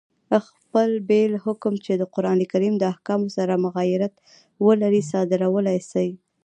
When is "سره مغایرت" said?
3.37-4.13